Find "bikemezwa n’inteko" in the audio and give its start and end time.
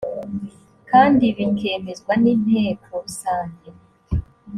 1.37-2.91